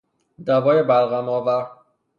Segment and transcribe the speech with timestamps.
[0.45, 1.63] دوای بلغم آور